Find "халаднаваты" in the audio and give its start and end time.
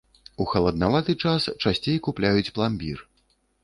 0.53-1.17